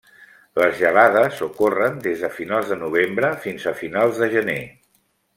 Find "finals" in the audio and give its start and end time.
2.37-2.71, 3.83-4.23